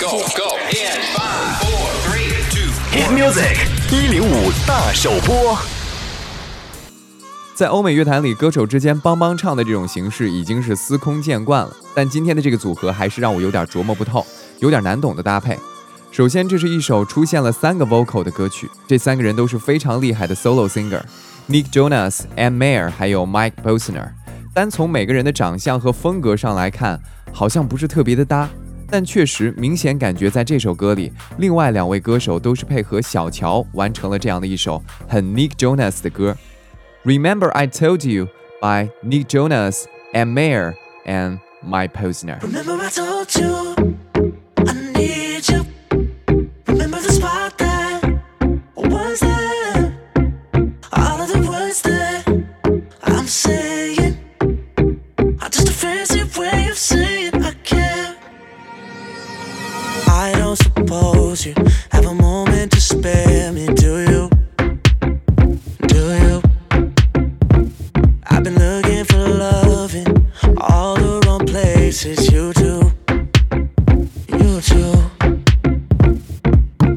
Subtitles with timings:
[0.00, 3.56] go go in five four three two Hit music
[3.90, 5.58] 一零五大首播。
[7.56, 11.74] 在欧美乐坛里，歌手之间帮帮唱的这种形式已经是司空见惯了。
[11.96, 14.24] 但今天的这个组合还是让我有点琢磨不透，
[14.60, 15.58] 有点难懂的搭配。
[16.12, 24.10] 首先，这是一首出现了三个 vocal 的歌曲，这三个人都是非常厉害的 solo singer，Nick Jonas、Ann Mayer 还有 Mike Posner。
[24.54, 27.00] 单从每个人的长相和风格上来看，
[27.32, 28.48] 好像不是特别的搭，
[28.90, 36.36] 但确实明显感觉在这首歌里，另外两位歌手都是配合小乔完成了这样的一首很 Nick Jonas 的歌。
[37.04, 38.28] Remember I Told You
[38.60, 40.74] by Nick Jonas Anne-Marie
[41.06, 42.38] and Mike Posner。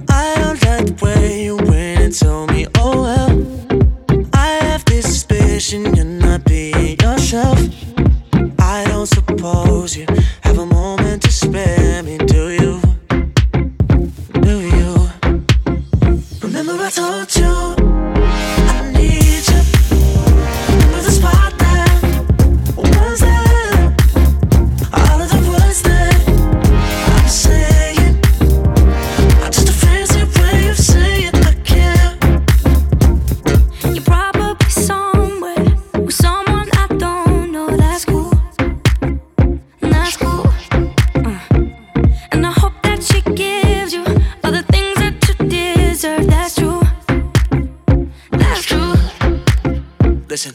[0.09, 3.29] I don't like the way you went and told me oh well.
[4.33, 7.59] I have this suspicion you're not be yourself.
[8.59, 10.07] I don't suppose you
[10.41, 12.60] have a moment to spare me, do you?
[50.31, 50.53] Listen,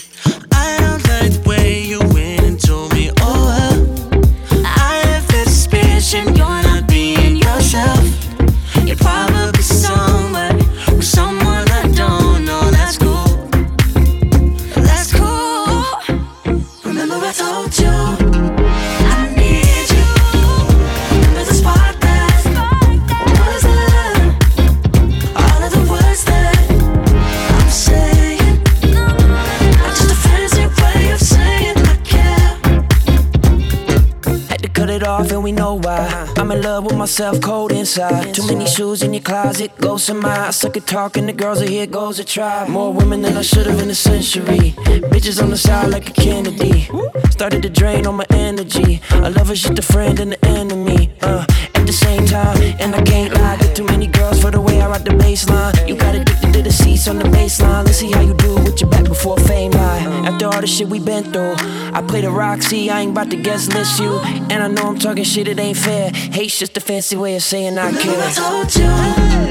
[34.87, 36.33] cut it off, and we know why.
[36.37, 38.35] I'm in love with myself, cold inside.
[38.35, 41.27] Too many shoes in your closet, go some I suck at talking.
[41.27, 42.69] The girls are here, goes a try.
[42.69, 44.75] More women than I should have in a century.
[45.13, 46.89] Bitches on the side like a Kennedy.
[47.31, 49.01] Started to drain all my energy.
[49.11, 51.11] I love her, she's the friend and the enemy.
[51.21, 53.57] Uh, at the same time, and I can't lie.
[53.57, 55.75] Got too many girls for the way I rock the baseline.
[55.89, 57.85] You got addicted to the seats on the baseline.
[57.85, 59.96] Let's see how you do with your back before fame lie.
[60.27, 61.55] After all the shit we been through,
[61.95, 62.91] I play the Roxy.
[62.91, 64.19] I ain't about to guess list you,
[64.51, 65.47] and I know I'm talking shit.
[65.47, 66.11] It ain't fair.
[66.11, 68.21] Hate's just a fancy way of saying I care.
[68.21, 69.46] I told you.